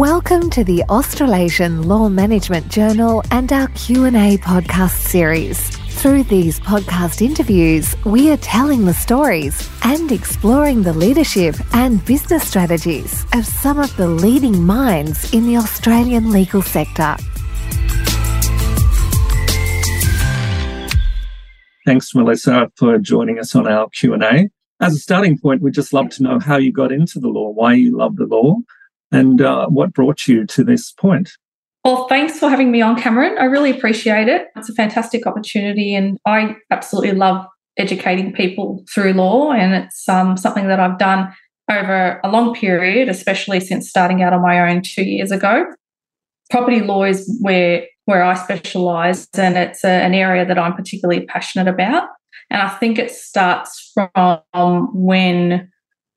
[0.00, 5.76] Welcome to the Australasian Law Management Journal and our Q&A podcast series.
[6.00, 12.48] Through these podcast interviews, we are telling the stories and exploring the leadership and business
[12.48, 17.18] strategies of some of the leading minds in the Australian legal sector.
[21.84, 24.48] Thanks, Melissa, for joining us on our Q&A.
[24.80, 27.50] As a starting point, we'd just love to know how you got into the law,
[27.50, 28.56] why you love the law,
[29.12, 31.32] and uh, what brought you to this point.
[31.84, 33.38] Well, thanks for having me on, Cameron.
[33.38, 34.48] I really appreciate it.
[34.56, 37.46] It's a fantastic opportunity, and I absolutely love
[37.78, 39.52] educating people through law.
[39.52, 41.32] And it's um, something that I've done
[41.70, 45.64] over a long period, especially since starting out on my own two years ago.
[46.50, 51.24] Property law is where where I specialise, and it's a, an area that I'm particularly
[51.26, 52.08] passionate about.
[52.50, 55.70] And I think it starts from when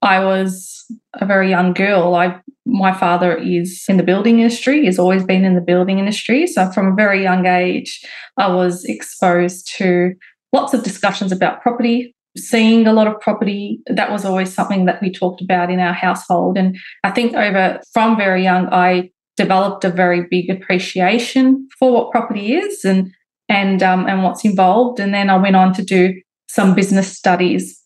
[0.04, 2.14] I was a very young girl.
[2.14, 6.48] I my father is in the building industry, he's always been in the building industry.
[6.48, 8.02] So from a very young age,
[8.38, 10.14] I was exposed to
[10.54, 13.82] lots of discussions about property, seeing a lot of property.
[13.88, 16.58] That was always something that we talked about in our household.
[16.58, 22.12] And I think over from very young, I developed a very big appreciation for what
[22.12, 23.12] property is and
[23.50, 25.00] and um, and what's involved.
[25.00, 26.14] And then I went on to do
[26.48, 27.83] some business studies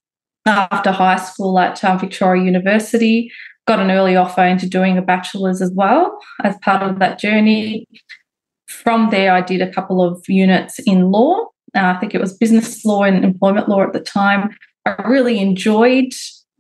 [0.48, 3.31] after high school at Victoria University
[3.67, 7.86] got an early offer into doing a bachelor's as well as part of that journey.
[8.67, 11.48] From there, I did a couple of units in law.
[11.76, 14.56] Uh, I think it was business law and employment law at the time.
[14.86, 16.14] I really enjoyed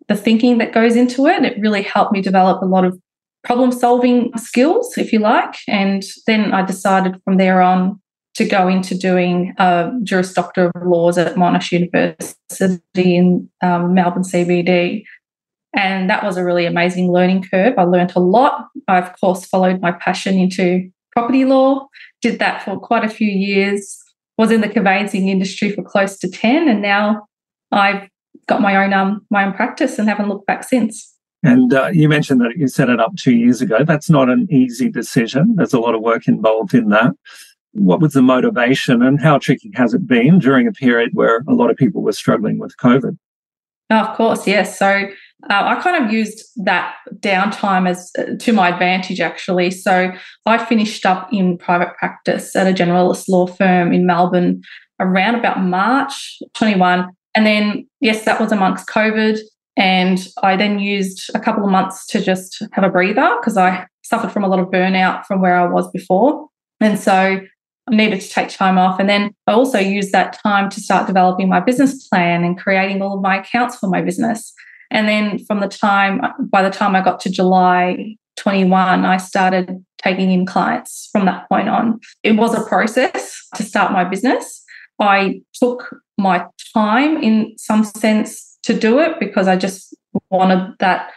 [0.07, 1.43] the thinking that goes into it.
[1.43, 2.99] It really helped me develop a lot of
[3.43, 5.55] problem solving skills, if you like.
[5.67, 8.01] And then I decided from there on
[8.37, 12.79] to go into doing a Juris Doctor of Laws at Monash University
[13.17, 15.03] in um, Melbourne CBD.
[15.75, 17.73] And that was a really amazing learning curve.
[17.79, 18.67] I learned a lot.
[18.87, 21.87] I, of course, followed my passion into property law,
[22.21, 23.97] did that for quite a few years,
[24.37, 27.25] was in the conveyancing industry for close to 10, and now
[27.71, 28.07] I've
[28.47, 31.11] got my own um, my own practice and haven't looked back since.
[31.43, 33.83] And uh, you mentioned that you set it up two years ago.
[33.83, 35.55] That's not an easy decision.
[35.55, 37.13] There's a lot of work involved in that.
[37.77, 41.53] What was the motivation and how tricky has it been during a period where a
[41.53, 43.17] lot of people were struggling with COVID?
[43.89, 44.77] Oh, of course, yes.
[44.77, 45.07] So
[45.49, 49.71] uh, I kind of used that downtime as uh, to my advantage, actually.
[49.71, 50.11] So
[50.45, 54.61] I finished up in private practice at a generalist law firm in Melbourne
[54.99, 57.07] around about March 21.
[57.35, 59.39] And then, yes, that was amongst COVID.
[59.77, 63.85] And I then used a couple of months to just have a breather because I
[64.03, 66.47] suffered from a lot of burnout from where I was before.
[66.81, 67.39] And so
[67.89, 68.99] Needed to take time off.
[68.99, 73.01] And then I also used that time to start developing my business plan and creating
[73.01, 74.53] all of my accounts for my business.
[74.91, 79.83] And then from the time, by the time I got to July 21, I started
[80.01, 81.99] taking in clients from that point on.
[82.23, 84.63] It was a process to start my business.
[84.99, 89.95] I took my time in some sense to do it because I just
[90.29, 91.11] wanted that,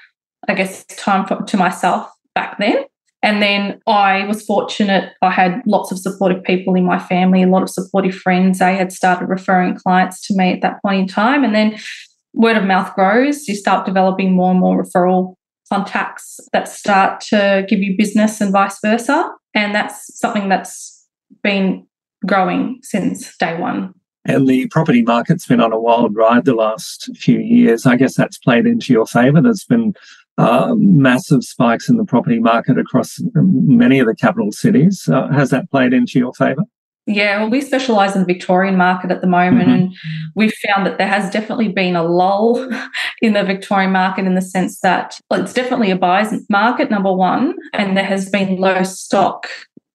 [0.49, 2.85] I guess, time for, to myself back then.
[3.23, 5.13] And then I was fortunate.
[5.21, 8.59] I had lots of supportive people in my family, a lot of supportive friends.
[8.59, 11.45] They had started referring clients to me at that point in time.
[11.45, 11.79] And then
[12.33, 15.35] word of mouth grows, you start developing more and more referral
[15.71, 19.31] contacts that start to give you business and vice versa.
[19.55, 21.07] And that's something that's
[21.43, 21.87] been
[22.27, 23.95] growing since day one.
[24.25, 27.87] And the property market's been on a wild ride the last few years.
[27.87, 29.41] I guess that's played into your favour.
[29.41, 29.95] There's been
[30.41, 35.09] uh, massive spikes in the property market across many of the capital cities.
[35.11, 36.63] Uh, has that played into your favour?
[37.07, 39.71] Yeah, well, we specialise in the Victorian market at the moment, mm-hmm.
[39.71, 39.95] and
[40.37, 42.71] we've found that there has definitely been a lull
[43.23, 47.13] in the Victorian market in the sense that well, it's definitely a buyer's market, number
[47.13, 49.49] one, and there has been low stock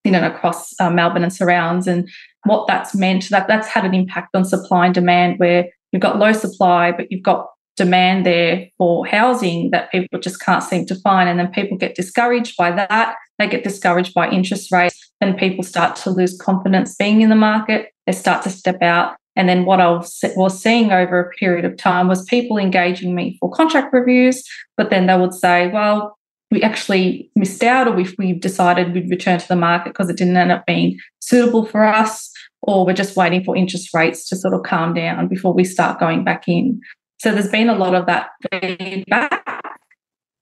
[0.04, 2.10] in and across uh, Melbourne and surrounds, and
[2.44, 6.20] what that's meant that that's had an impact on supply and demand, where you've got
[6.20, 10.96] low supply, but you've got demand there for housing that people just can't seem to
[10.96, 11.30] find.
[11.30, 13.16] And then people get discouraged by that.
[13.38, 15.12] They get discouraged by interest rates.
[15.20, 17.92] Then people start to lose confidence being in the market.
[18.06, 19.16] They start to step out.
[19.36, 23.36] And then what I was seeing over a period of time was people engaging me
[23.40, 24.42] for contract reviews,
[24.78, 26.18] but then they would say, well,
[26.52, 30.16] we actually missed out, or we, we've decided we'd return to the market because it
[30.16, 32.32] didn't end up being suitable for us,
[32.62, 36.00] or we're just waiting for interest rates to sort of calm down before we start
[36.00, 36.80] going back in.
[37.18, 39.44] So there's been a lot of that feedback.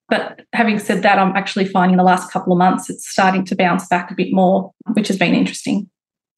[0.09, 3.55] But having said that, I'm actually finding the last couple of months it's starting to
[3.55, 5.89] bounce back a bit more, which has been interesting.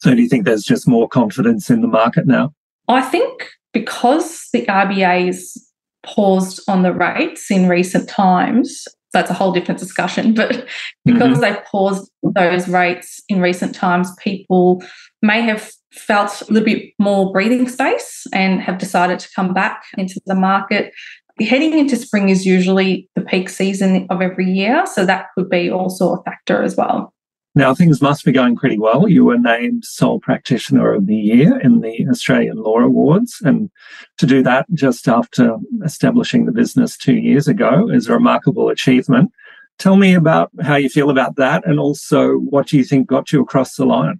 [0.01, 2.53] So do you think there's just more confidence in the market now?
[2.87, 5.71] I think because the RBA's
[6.05, 10.33] paused on the rates in recent times, that's a whole different discussion.
[10.33, 10.67] But
[11.05, 11.41] because mm-hmm.
[11.41, 14.83] they've paused those rates in recent times, people
[15.25, 19.83] may have felt a little bit more breathing space and have decided to come back
[19.97, 20.93] into the market.
[21.39, 24.85] Heading into spring is usually the peak season of every year.
[24.85, 27.13] So that could be also a factor as well.
[27.57, 29.07] Now, things must be going pretty well.
[29.07, 33.41] You were named Sole Practitioner of the Year in the Australian Law Awards.
[33.45, 33.69] And
[34.17, 35.55] to do that just after
[35.85, 39.31] establishing the business two years ago is a remarkable achievement.
[39.79, 43.31] Tell me about how you feel about that and also what do you think got
[43.31, 44.19] you across the line?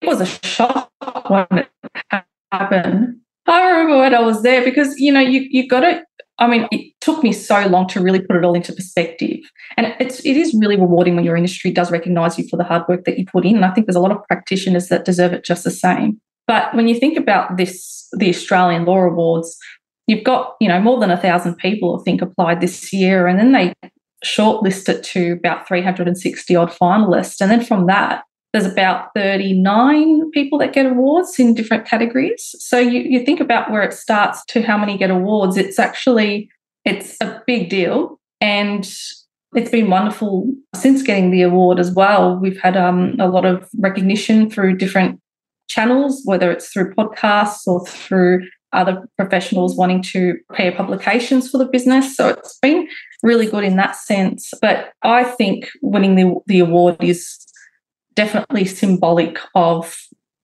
[0.00, 0.90] It was a shock
[1.28, 1.68] when it
[2.52, 3.16] happened.
[3.46, 6.02] I remember when I was there because, you know, you, you got to
[6.40, 9.40] I mean, it took me so long to really put it all into perspective.
[9.76, 12.88] And it's it is really rewarding when your industry does recognize you for the hard
[12.88, 13.56] work that you put in.
[13.56, 16.18] And I think there's a lot of practitioners that deserve it just the same.
[16.46, 19.56] But when you think about this, the Australian Law Awards,
[20.06, 23.26] you've got, you know, more than a thousand people, I think, applied this year.
[23.26, 23.74] And then they
[24.24, 27.40] shortlist it to about 360 odd finalists.
[27.40, 32.54] And then from that, there's about 39 people that get awards in different categories.
[32.58, 35.56] So you, you think about where it starts to how many get awards.
[35.56, 36.50] It's actually
[36.84, 38.18] it's a big deal.
[38.40, 38.90] And
[39.54, 42.36] it's been wonderful since getting the award as well.
[42.36, 45.20] We've had um, a lot of recognition through different
[45.68, 51.66] channels, whether it's through podcasts or through other professionals wanting to prepare publications for the
[51.66, 52.16] business.
[52.16, 52.88] So it's been
[53.22, 54.52] really good in that sense.
[54.60, 57.36] But I think winning the, the award is
[58.14, 59.96] definitely symbolic of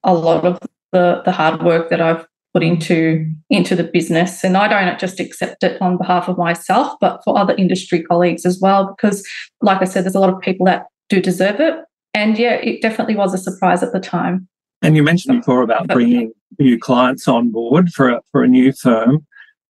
[0.04, 0.58] a lot of
[0.92, 2.26] the, the hard work that I've
[2.56, 4.42] put into into the business.
[4.42, 8.46] And I don't just accept it on behalf of myself but for other industry colleagues
[8.46, 9.26] as well because
[9.60, 11.74] like I said there's a lot of people that do deserve it.
[12.14, 14.48] And yeah it definitely was a surprise at the time.
[14.80, 18.72] And you mentioned before about bringing new clients on board for a, for a new
[18.72, 19.26] firm.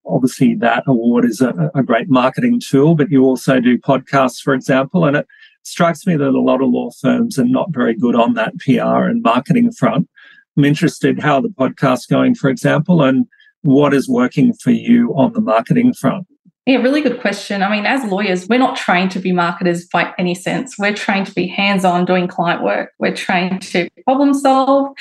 [0.06, 4.54] Obviously that award is a, a great marketing tool but you also do podcasts for
[4.54, 5.26] example and it
[5.66, 9.04] strikes me that a lot of law firms are not very good on that PR
[9.08, 10.08] and marketing front.
[10.56, 13.26] I'm interested how the podcast's going, for example, and
[13.62, 16.26] what is working for you on the marketing front.
[16.66, 17.62] Yeah, really good question.
[17.62, 20.76] I mean, as lawyers, we're not trained to be marketers by any sense.
[20.78, 22.92] We're trained to be hands on doing client work.
[22.98, 24.96] We're trained to problem solve.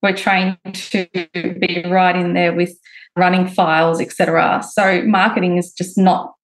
[0.00, 2.78] We're trained to be right in there with
[3.16, 4.62] running files, etc.
[4.72, 6.34] So marketing is just not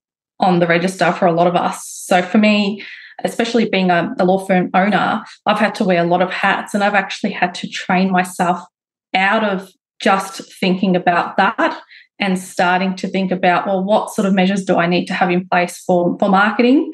[0.41, 1.87] on the register for a lot of us.
[1.87, 2.83] So for me,
[3.23, 6.75] especially being a, a law firm owner, I've had to wear a lot of hats
[6.75, 8.61] and I've actually had to train myself
[9.15, 9.71] out of
[10.01, 11.81] just thinking about that
[12.19, 15.31] and starting to think about well what sort of measures do i need to have
[15.31, 16.93] in place for for marketing?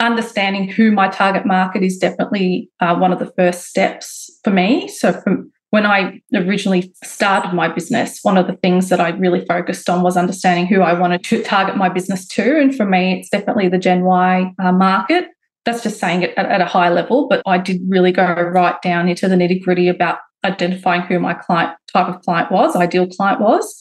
[0.00, 4.88] Understanding who my target market is definitely uh, one of the first steps for me.
[4.88, 9.44] So from when i originally started my business one of the things that i really
[9.46, 12.60] focused on was understanding who i wanted to target my business to.
[12.60, 15.28] And for me it's definitely the gen y uh, market
[15.64, 18.80] that's just saying it at, at a high level, but I did really go right
[18.82, 23.06] down into the nitty gritty about identifying who my client type of client was, ideal
[23.06, 23.78] client was.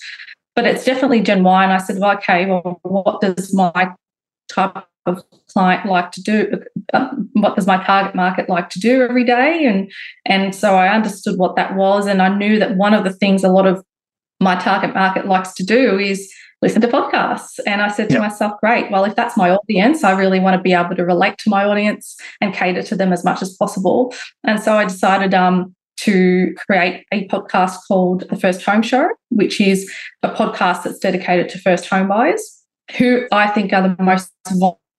[0.55, 1.63] But it's definitely Gen Y.
[1.63, 3.91] And I said, well, okay, well, what does my
[4.49, 4.75] type
[5.05, 6.59] of client like to do?
[6.93, 9.65] Um, what does my target market like to do every day?
[9.65, 9.91] And
[10.25, 13.43] and so I understood what that was, and I knew that one of the things
[13.43, 13.83] a lot of
[14.39, 17.59] my target market likes to do is listen to podcasts.
[17.65, 18.23] And I said to yep.
[18.23, 21.37] myself, great, well, if that's my audience, I really want to be able to relate
[21.39, 24.13] to my audience and cater to them as much as possible.
[24.43, 29.59] And so I decided um, to create a podcast called The First Home Show, which
[29.59, 29.91] is
[30.23, 32.61] a podcast that's dedicated to first home buyers
[32.97, 34.31] who I think are the most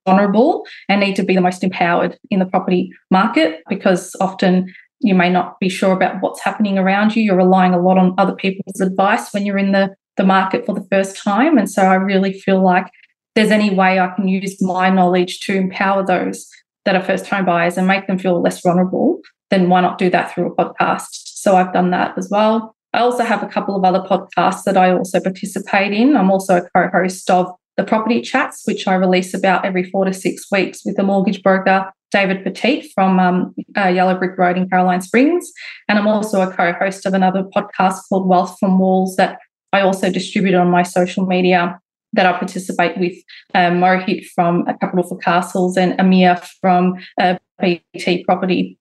[0.06, 5.14] vulnerable and need to be the most empowered in the property market because often you
[5.14, 7.22] may not be sure about what's happening around you.
[7.22, 10.74] You're relying a lot on other people's advice when you're in the the market for
[10.74, 11.58] the first time.
[11.58, 12.86] And so I really feel like
[13.34, 16.46] there's any way I can use my knowledge to empower those
[16.84, 20.10] that are first home buyers and make them feel less vulnerable, then why not do
[20.10, 21.08] that through a podcast?
[21.12, 22.74] So I've done that as well.
[22.92, 26.16] I also have a couple of other podcasts that I also participate in.
[26.16, 30.04] I'm also a co host of the Property Chats, which I release about every four
[30.04, 34.58] to six weeks with the mortgage broker David Petit from um, uh, Yellow Brick Road
[34.58, 35.50] in Caroline Springs.
[35.88, 39.38] And I'm also a co host of another podcast called Wealth from Walls that
[39.72, 41.80] I also distribute on my social media
[42.12, 43.14] that I participate with
[43.54, 48.78] um, Mohit from A Capital for Castles and Amir from uh, BT Property.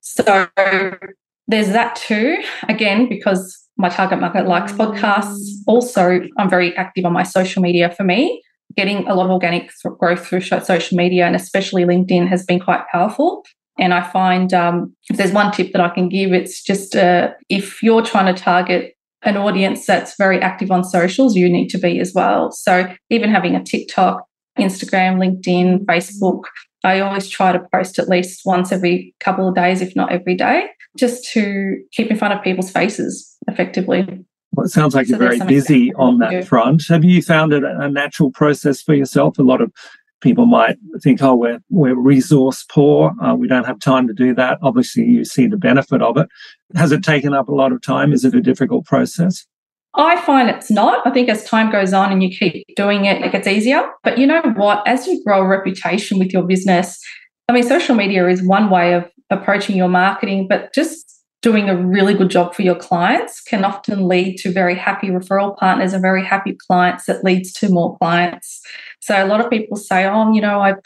[0.00, 0.48] So
[1.46, 2.38] there's that too.
[2.68, 5.40] Again, because my target market likes podcasts.
[5.66, 8.42] Also, I'm very active on my social media for me.
[8.76, 12.84] Getting a lot of organic growth through social media and especially LinkedIn has been quite
[12.92, 13.44] powerful.
[13.78, 17.30] And I find um, if there's one tip that I can give, it's just uh,
[17.48, 21.78] if you're trying to target an audience that's very active on socials, you need to
[21.78, 22.50] be as well.
[22.50, 24.24] So even having a TikTok,
[24.58, 26.44] Instagram, LinkedIn, Facebook.
[26.82, 30.34] I always try to post at least once every couple of days, if not every
[30.34, 34.24] day, just to keep in front of people's faces effectively.
[34.52, 36.84] Well, it sounds like so you're very busy on that front.
[36.88, 39.38] Have you found it a natural process for yourself?
[39.38, 39.72] A lot of
[40.20, 43.12] people might think, oh, we're, we're resource poor.
[43.22, 44.58] Uh, we don't have time to do that.
[44.62, 46.28] Obviously, you see the benefit of it.
[46.74, 48.12] Has it taken up a lot of time?
[48.12, 49.46] Is it a difficult process?
[49.94, 51.04] I find it's not.
[51.06, 53.82] I think as time goes on and you keep doing it, it gets easier.
[54.04, 54.86] But you know what?
[54.86, 57.02] As you grow a reputation with your business,
[57.48, 61.10] I mean, social media is one way of approaching your marketing, but just
[61.42, 65.56] doing a really good job for your clients can often lead to very happy referral
[65.56, 68.60] partners and very happy clients that leads to more clients.
[69.00, 70.78] So a lot of people say, oh, you know, I've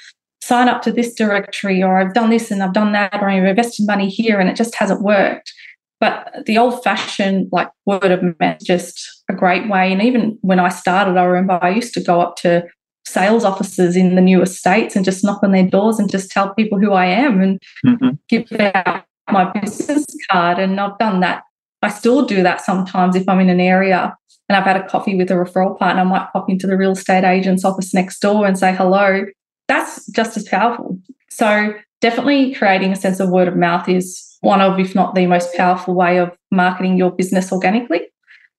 [0.42, 3.44] signed up to this directory or I've done this and I've done that or I've
[3.44, 5.52] invested money here and it just hasn't worked.
[6.00, 9.90] But the old fashioned like word of mouth just a great way.
[9.90, 12.64] And even when I started, I remember I used to go up to
[13.06, 16.54] sales offices in the new estates and just knock on their doors and just tell
[16.54, 18.10] people who I am and mm-hmm.
[18.28, 20.58] give out my business card.
[20.58, 21.44] And I've done that.
[21.80, 24.16] I still do that sometimes if I'm in an area
[24.54, 26.92] and I've had a coffee with a referral partner, I might pop into the real
[26.92, 29.24] estate agent's office next door and say hello.
[29.66, 31.00] That's just as powerful.
[31.28, 35.26] So, definitely creating a sense of word of mouth is one of, if not the
[35.26, 38.02] most powerful way of marketing your business organically.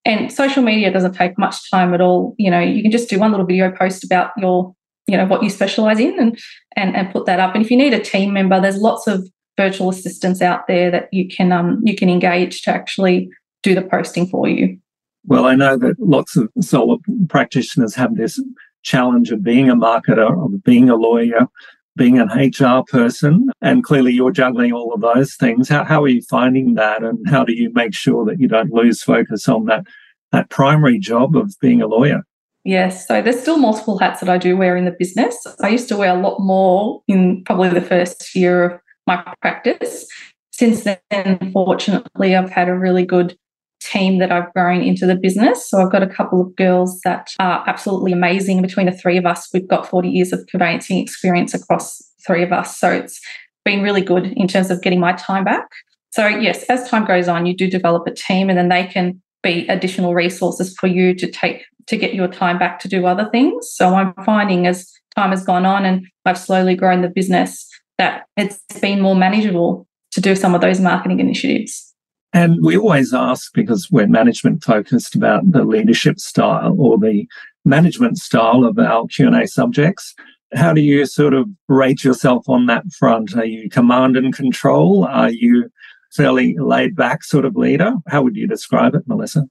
[0.03, 2.35] And social media doesn't take much time at all.
[2.37, 4.75] You know, you can just do one little video post about your,
[5.07, 6.37] you know, what you specialize in and
[6.75, 7.55] and, and put that up.
[7.55, 9.25] And if you need a team member, there's lots of
[9.55, 13.29] virtual assistants out there that you can um, you can engage to actually
[13.63, 14.77] do the posting for you.
[15.27, 18.41] Well, I know that lots of solo practitioners have this
[18.83, 21.47] challenge of being a marketer, of being a lawyer,
[21.95, 25.69] being an HR person, and clearly you're juggling all of those things.
[25.69, 28.71] How, how are you finding that, and how do you make sure that you don't
[28.71, 29.85] lose focus on that
[30.31, 32.23] that primary job of being a lawyer?
[32.63, 35.37] Yes, so there's still multiple hats that I do wear in the business.
[35.61, 40.07] I used to wear a lot more in probably the first year of my practice.
[40.51, 43.37] Since then, fortunately, I've had a really good
[43.81, 45.69] team that I've grown into the business.
[45.69, 48.61] So I've got a couple of girls that are absolutely amazing.
[48.61, 52.51] Between the three of us, we've got 40 years of conveyancing experience across three of
[52.51, 52.77] us.
[52.77, 53.19] So it's
[53.63, 55.67] been really good in terms of getting my time back.
[56.11, 59.21] So, yes, as time goes on, you do develop a team and then they can
[59.43, 63.29] be additional resources for you to take to get your time back to do other
[63.31, 63.69] things.
[63.69, 68.25] So I'm finding as time has gone on and I've slowly grown the business that
[68.37, 71.93] it's been more manageable to do some of those marketing initiatives.
[72.35, 77.25] And we always ask because we're management focused about the leadership style or the
[77.63, 80.13] management style of our Q&A subjects.
[80.53, 83.37] How do you sort of rate yourself on that front?
[83.37, 85.05] Are you command and control?
[85.05, 85.69] Are you
[86.11, 87.93] fairly laid back sort of leader?
[88.09, 89.45] How would you describe it, Melissa?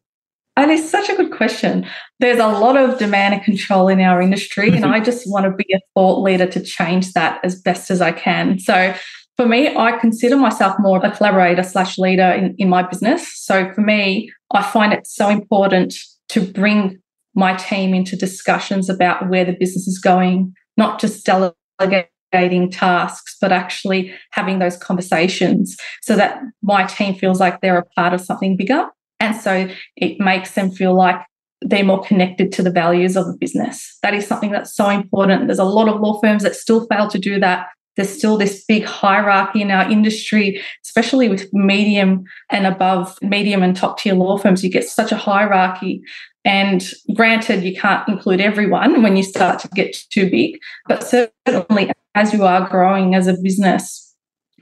[0.58, 1.86] And it's such a good question.
[2.20, 5.52] There's a lot of demand and control in our industry, and I just want to
[5.52, 8.58] be a thought leader to change that as best as I can.
[8.58, 8.94] So
[9.36, 13.36] for me, I consider myself more of a collaborator slash leader in, in my business.
[13.36, 15.94] So for me, I find it so important
[16.30, 17.00] to bring
[17.34, 23.50] my team into discussions about where the business is going, not just delegating tasks, but
[23.50, 28.56] actually having those conversations so that my team feels like they're a part of something
[28.56, 28.88] bigger.
[29.18, 31.20] And so it makes them feel like
[31.60, 33.98] they're more connected to the values of the business.
[34.02, 35.46] That is something that's so important.
[35.46, 38.64] There's a lot of law firms that still fail to do that there's still this
[38.66, 44.36] big hierarchy in our industry, especially with medium and above, medium and top tier law
[44.36, 44.64] firms.
[44.64, 46.02] You get such a hierarchy.
[46.44, 46.84] And
[47.14, 50.58] granted, you can't include everyone when you start to get too big,
[50.88, 54.14] but certainly as you are growing as a business,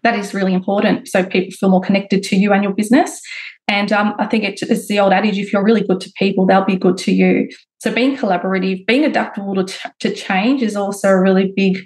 [0.05, 1.09] that is really important.
[1.09, 3.21] So people feel more connected to you and your business.
[3.69, 6.65] And um, I think it's the old adage if you're really good to people, they'll
[6.65, 7.49] be good to you.
[7.79, 11.79] So being collaborative, being adaptable to, to change is also a really big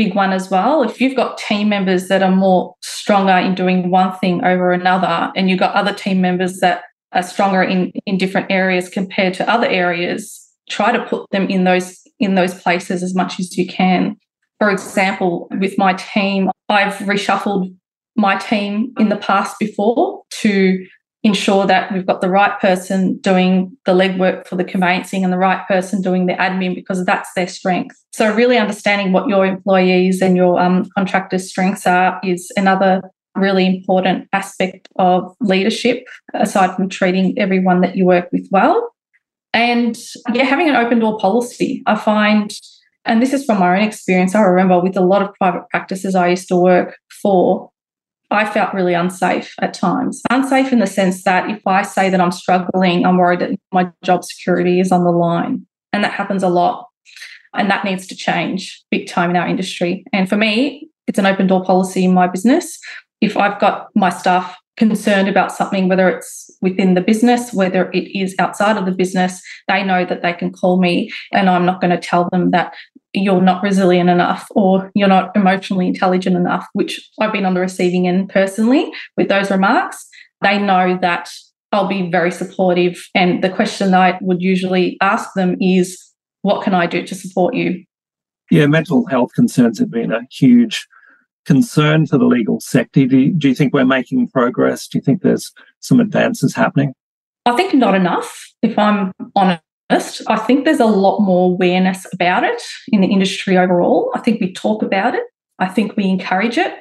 [0.00, 0.82] big one as well.
[0.82, 5.30] If you've got team members that are more stronger in doing one thing over another,
[5.36, 9.50] and you've got other team members that are stronger in, in different areas compared to
[9.50, 13.66] other areas, try to put them in those in those places as much as you
[13.66, 14.16] can.
[14.58, 17.74] For example, with my team, I've reshuffled
[18.16, 20.86] my team in the past before to
[21.22, 25.38] ensure that we've got the right person doing the legwork for the conveyancing and the
[25.38, 27.96] right person doing the admin because that's their strength.
[28.12, 33.02] So, really understanding what your employees and your um, contractors' strengths are is another
[33.36, 38.92] really important aspect of leadership, aside from treating everyone that you work with well.
[39.52, 39.98] And
[40.32, 42.52] yeah, having an open door policy, I find,
[43.04, 46.14] and this is from my own experience, I remember with a lot of private practices
[46.14, 47.69] I used to work for,
[48.30, 50.22] I felt really unsafe at times.
[50.30, 53.90] Unsafe in the sense that if I say that I'm struggling, I'm worried that my
[54.04, 55.66] job security is on the line.
[55.92, 56.86] And that happens a lot.
[57.54, 60.04] And that needs to change big time in our industry.
[60.12, 62.78] And for me, it's an open door policy in my business.
[63.20, 68.16] If I've got my staff concerned about something, whether it's within the business, whether it
[68.16, 71.80] is outside of the business, they know that they can call me and I'm not
[71.80, 72.72] going to tell them that
[73.12, 77.60] you're not resilient enough or you're not emotionally intelligent enough, which I've been on the
[77.60, 80.06] receiving end personally with those remarks.
[80.42, 81.30] They know that
[81.72, 83.08] I'll be very supportive.
[83.14, 86.00] And the question I would usually ask them is,
[86.42, 87.84] what can I do to support you?
[88.50, 90.86] Yeah, mental health concerns have been a huge
[91.46, 93.06] concern for the legal sector.
[93.06, 94.88] Do you, do you think we're making progress?
[94.88, 96.92] Do you think there's some advances happening?
[97.46, 99.62] I think not enough, if I'm honest.
[99.90, 104.12] I think there's a lot more awareness about it in the industry overall.
[104.14, 105.24] I think we talk about it,
[105.58, 106.74] I think we encourage it,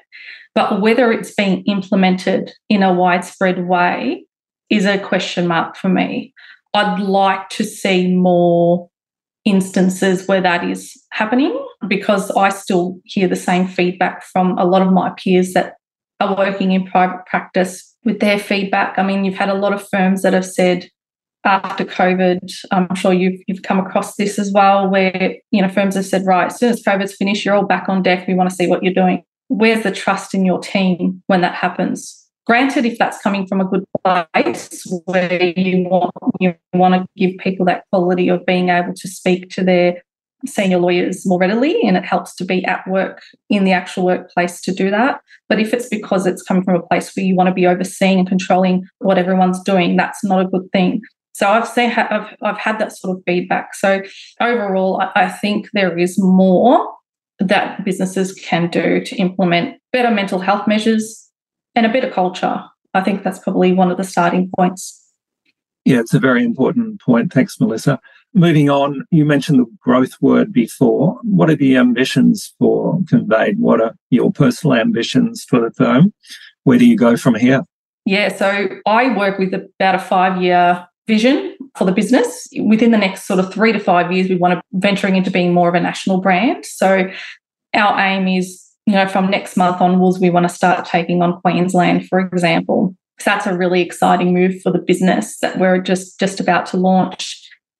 [0.54, 4.25] but whether it's being implemented in a widespread way
[4.70, 6.34] is a question mark for me.
[6.74, 8.89] I'd like to see more
[9.44, 14.84] instances where that is happening because I still hear the same feedback from a lot
[14.84, 15.75] of my peers that
[16.20, 19.00] are working in private practice with their feedback.
[19.00, 20.89] I mean, you've had a lot of firms that have said
[21.46, 25.96] after COVID, I'm sure you've you've come across this as well, where you know firms
[25.96, 28.27] have said, right, as soon as COVID's finished, you're all back on deck.
[28.27, 29.24] We want to see what you're doing.
[29.48, 32.15] Where's the trust in your team when that happens?
[32.46, 33.84] Granted, if that's coming from a good
[34.34, 39.08] place where you want you want to give people that quality of being able to
[39.08, 40.01] speak to their
[40.46, 44.62] senior lawyers more readily and it helps to be at work in the actual workplace
[44.62, 45.22] to do that.
[45.50, 48.19] But if it's because it's coming from a place where you want to be overseeing
[48.19, 51.01] and controlling what everyone's doing, that's not a good thing.
[51.39, 53.74] So I've seen I've I've had that sort of feedback.
[53.74, 54.01] So
[54.41, 56.93] overall, I, I think there is more
[57.39, 61.29] that businesses can do to implement better mental health measures
[61.75, 62.62] and a better culture.
[62.93, 65.01] I think that's probably one of the starting points.
[65.86, 67.31] Yeah, it's a very important point.
[67.31, 68.01] Thanks, Melissa.
[68.34, 71.19] Moving on, you mentioned the growth word before.
[71.24, 73.60] What are the ambitions for Conveyed?
[73.60, 76.13] What are your personal ambitions for the firm?
[76.65, 77.63] Where do you go from here?
[78.06, 82.48] Yeah, so I work with about a five year vision for the business.
[82.63, 85.54] Within the next sort of three to five years, we want to venturing into being
[85.54, 86.65] more of a national brand.
[86.65, 87.10] So
[87.74, 91.39] our aim is you know, from next month onwards, we want to start taking on
[91.41, 92.95] Queensland, for example.
[93.19, 96.78] So that's a really exciting move for the business that we're just just about to
[96.78, 97.39] launch.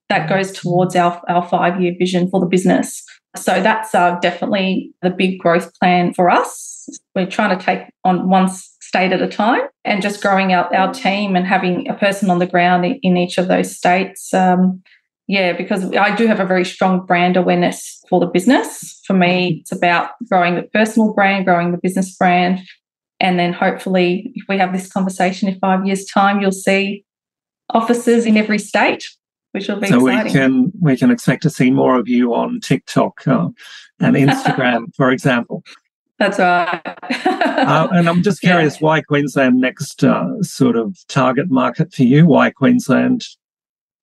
[0.10, 3.04] That goes towards our, our five year vision for the business.
[3.36, 6.88] So that's uh, definitely the big growth plan for us.
[7.16, 8.50] We're trying to take on one
[8.90, 12.40] state at a time and just growing out our team and having a person on
[12.40, 14.34] the ground in each of those states.
[14.34, 14.82] Um,
[15.28, 19.00] yeah, because I do have a very strong brand awareness for the business.
[19.06, 22.62] For me, it's about growing the personal brand, growing the business brand.
[23.20, 27.06] And then hopefully, if we have this conversation in five years' time, you'll see
[27.70, 29.08] offices in every state,
[29.52, 30.34] which will be so exciting.
[30.34, 33.50] we can we can expect to see more of you on TikTok uh,
[34.00, 35.64] and Instagram, for example.
[36.20, 36.82] That's right.
[37.26, 38.86] uh, and I'm just curious, yeah.
[38.86, 42.26] why Queensland next uh, sort of target market for you?
[42.26, 43.26] Why Queensland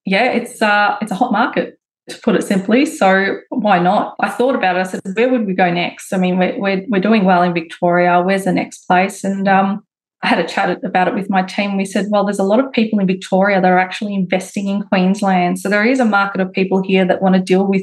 [0.07, 2.87] yeah, it's uh, it's a hot market to put it simply.
[2.87, 4.15] So why not?
[4.21, 4.81] I thought about it.
[4.81, 6.13] I said, where would we go next?
[6.13, 8.23] I mean, we're we're, we're doing well in Victoria.
[8.23, 9.25] Where's the next place?
[9.25, 9.85] And um,
[10.23, 11.77] I had a chat about it with my team.
[11.77, 14.85] We said, well, there's a lot of people in Victoria that are actually investing in
[14.85, 15.59] Queensland.
[15.59, 17.83] So there is a market of people here that want to deal with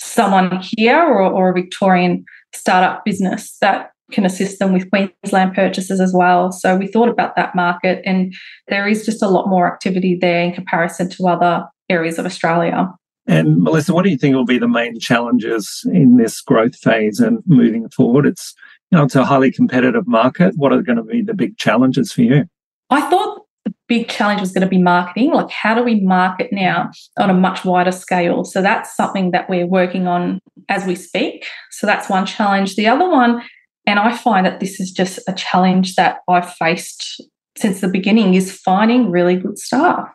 [0.00, 6.00] someone here or, or a Victorian startup business that can assist them with Queensland purchases
[6.00, 6.52] as well.
[6.52, 8.34] So we thought about that market, and
[8.68, 12.92] there is just a lot more activity there in comparison to other areas of Australia.
[13.26, 17.20] And Melissa, what do you think will be the main challenges in this growth phase
[17.20, 18.26] and moving forward?
[18.26, 18.54] It's
[18.90, 20.54] you know it's a highly competitive market.
[20.56, 22.44] What are going to be the big challenges for you?
[22.90, 25.32] I thought the big challenge was going to be marketing.
[25.32, 28.44] Like, how do we market now on a much wider scale?
[28.44, 31.46] So that's something that we're working on as we speak.
[31.70, 32.76] So that's one challenge.
[32.76, 33.42] The other one
[33.86, 37.22] and I find that this is just a challenge that I've faced
[37.56, 40.08] since the beginning is finding really good staff.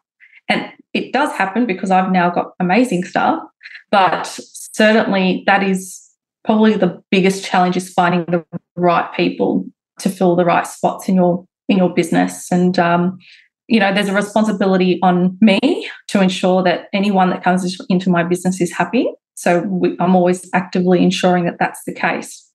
[0.48, 3.40] And it does happen because I've now got amazing staff,
[3.92, 4.26] but
[4.74, 6.04] certainly that is
[6.44, 8.44] probably the biggest challenge is finding the
[8.76, 9.66] right people
[10.00, 12.52] to fill the right spots in your in your business.
[12.52, 13.18] And um,
[13.68, 18.24] you know, there's a responsibility on me to ensure that anyone that comes into my
[18.24, 19.10] business is happy.
[19.36, 22.50] So we, I'm always actively ensuring that that's the case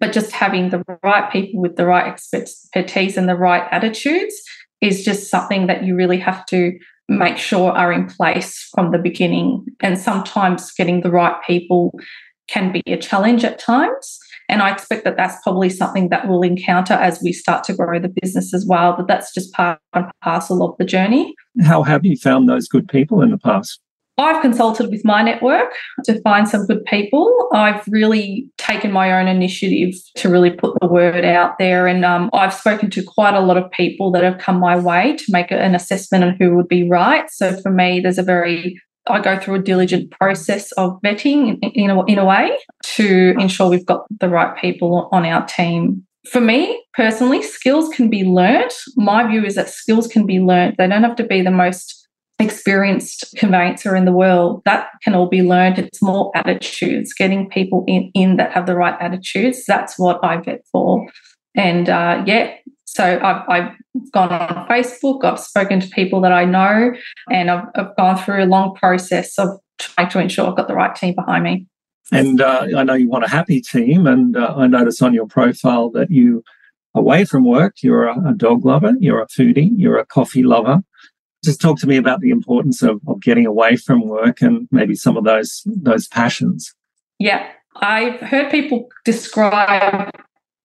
[0.00, 4.34] but just having the right people with the right expertise and the right attitudes
[4.80, 8.98] is just something that you really have to make sure are in place from the
[8.98, 9.64] beginning.
[9.80, 11.92] And sometimes getting the right people
[12.48, 14.18] can be a challenge at times.
[14.48, 17.98] And I expect that that's probably something that we'll encounter as we start to grow
[17.98, 18.94] the business as well.
[18.96, 21.34] But that's just part and parcel of the journey.
[21.64, 23.80] How have you found those good people in the past?
[24.18, 27.50] I've consulted with my network to find some good people.
[27.52, 31.86] I've really taken my own initiative to really put the word out there.
[31.86, 35.16] And um, I've spoken to quite a lot of people that have come my way
[35.16, 37.30] to make an assessment on who would be right.
[37.30, 41.90] So for me, there's a very I go through a diligent process of vetting in,
[41.90, 42.56] a, in a way
[42.96, 46.04] to ensure we've got the right people on our team.
[46.30, 48.72] For me personally, skills can be learnt.
[48.96, 50.76] My view is that skills can be learnt.
[50.76, 52.06] They don't have to be the most
[52.38, 55.78] experienced conveyancer in the world, that can all be learned.
[55.78, 59.64] It's more attitudes, getting people in, in that have the right attitudes.
[59.66, 61.06] That's what I vet for.
[61.54, 62.54] And uh, yeah,
[62.86, 63.72] so I've, I've
[64.12, 66.92] gone on Facebook, I've spoken to people that I know,
[67.30, 70.74] and I've, I've gone through a long process of trying to ensure I've got the
[70.74, 71.66] right team behind me.
[72.12, 75.26] And uh, I know you want a happy team, and uh, I notice on your
[75.26, 76.44] profile that you,
[76.94, 80.82] away from work, you're a, a dog lover, you're a foodie, you're a coffee lover,
[81.44, 84.94] just talk to me about the importance of, of getting away from work and maybe
[84.94, 86.74] some of those those passions.
[87.18, 90.10] Yeah, I've heard people describe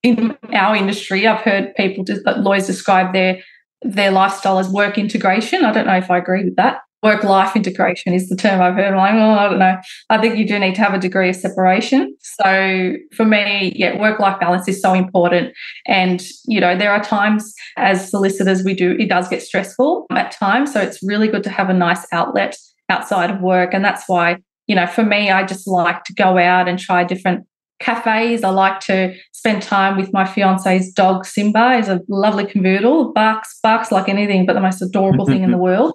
[0.04, 1.28] in our industry.
[1.28, 2.06] I've heard people,
[2.38, 3.42] lawyers describe their
[3.84, 5.66] their lifestyle as work integration.
[5.66, 8.76] I don't know if I agree with that work life integration is the term I've
[8.76, 8.94] heard.
[8.94, 9.78] I'm like, I don't know.
[10.10, 12.16] I think you do need to have a degree of separation.
[12.22, 15.54] So for me, yeah, work life balance is so important.
[15.88, 20.32] And, you know, there are times as solicitors, we do, it does get stressful at
[20.32, 20.72] times.
[20.74, 22.56] So it's really good to have a nice outlet
[22.90, 23.74] outside of work.
[23.74, 24.38] And that's why,
[24.68, 27.48] you know, for me, I just like to go out and try different
[27.82, 28.44] cafes.
[28.44, 31.78] I like to spend time with my fiance's dog, Simba.
[31.78, 33.12] He's a lovely convertible.
[33.14, 35.94] barks, barks like anything, but the most adorable thing in the world.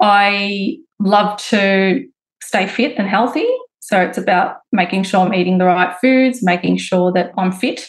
[0.00, 2.04] I love to
[2.42, 3.46] stay fit and healthy.
[3.80, 7.88] So it's about making sure I'm eating the right foods, making sure that I'm fit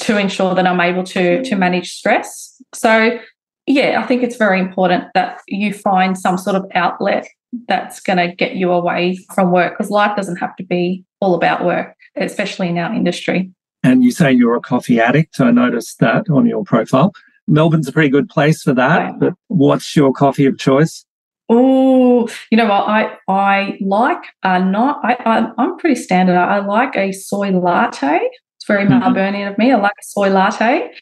[0.00, 2.60] to ensure that I'm able to, to manage stress.
[2.74, 3.18] So,
[3.66, 7.26] yeah, I think it's very important that you find some sort of outlet
[7.68, 11.34] that's going to get you away from work because life doesn't have to be all
[11.34, 13.52] about work, especially in our industry.
[13.82, 15.40] And you say you're a coffee addict.
[15.40, 17.12] I noticed that on your profile.
[17.46, 19.18] Melbourne's a pretty good place for that.
[19.18, 21.04] But what's your coffee of choice?
[21.48, 22.86] Oh, you know what?
[22.86, 25.00] I I like uh, not.
[25.02, 26.36] I, I I'm pretty standard.
[26.36, 28.20] I like a soy latte.
[28.56, 29.02] It's very mm-hmm.
[29.02, 29.72] Melbourneian of me.
[29.72, 30.92] I like a soy latte.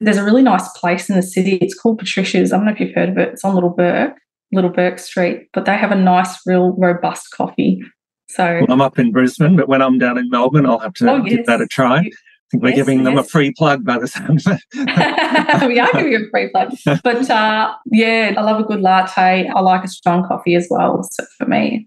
[0.00, 1.56] There's a really nice place in the city.
[1.56, 2.52] It's called Patricia's.
[2.52, 3.30] I don't know if you've heard of it.
[3.30, 4.16] It's on Little Bourke,
[4.50, 7.82] Little Bourke Street, but they have a nice, real robust coffee.
[8.30, 11.10] So well, I'm up in Brisbane, but when I'm down in Melbourne, I'll have to
[11.10, 11.36] oh, yes.
[11.36, 11.98] give that a try.
[11.98, 12.02] I
[12.50, 13.26] think we're yes, giving them yes.
[13.26, 15.68] a free plug by the sound of it.
[15.68, 16.72] we are giving a free plug.
[17.02, 19.48] But uh, yeah, I love a good latte.
[19.48, 21.02] I like a strong coffee as well.
[21.10, 21.86] So for me.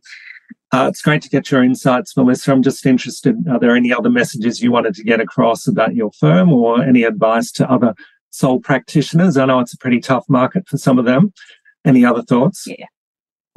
[0.71, 2.51] Uh, it's great to get your insights, Melissa.
[2.51, 3.36] I'm just interested.
[3.49, 7.04] Are there any other messages you wanted to get across about your firm or any
[7.04, 7.93] advice to other
[8.30, 9.38] sole practitioners?
[9.38, 11.34] I know it's a pretty tough market for some of them.
[11.86, 12.65] Any other thoughts?
[12.67, 12.86] Yeah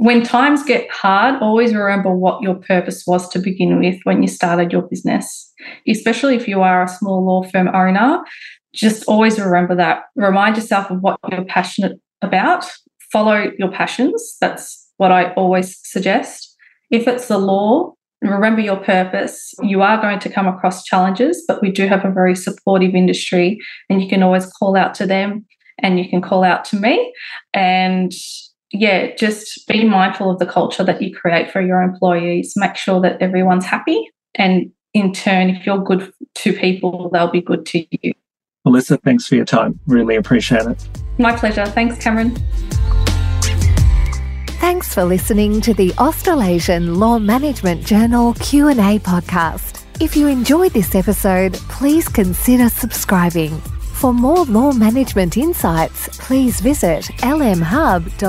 [0.05, 4.29] when times get hard, always remember what your purpose was to begin with when you
[4.29, 5.51] started your business,
[5.89, 8.23] especially if you are a small law firm owner.
[8.75, 10.03] Just always remember that.
[10.15, 12.71] Remind yourself of what you're passionate about.
[13.11, 14.37] Follow your passions.
[14.43, 16.55] That's what I always suggest.
[16.91, 19.55] If it's the law, remember your purpose.
[19.63, 23.59] You are going to come across challenges, but we do have a very supportive industry,
[23.89, 25.47] and you can always call out to them
[25.79, 27.11] and you can call out to me.
[27.55, 28.13] And
[28.75, 32.55] yeah, just be mindful of the culture that you create for your employees.
[32.57, 34.11] Make sure that everyone's happy.
[34.35, 38.13] And in turn, if you're good to people, they'll be good to you.
[38.65, 39.79] Melissa, thanks for your time.
[39.87, 40.89] Really appreciate it.
[41.19, 41.67] My pleasure.
[41.67, 42.37] Thanks, Cameron.
[44.59, 49.85] Thanks for listening to the Australasian Law Management Journal Q&A podcast.
[50.01, 53.61] If you enjoyed this episode, please consider subscribing.
[54.05, 58.25] For more law management insights, please visit lmhub.com.au.